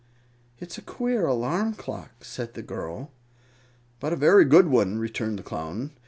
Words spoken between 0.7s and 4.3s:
a queer alarm clock," said the girl. "But a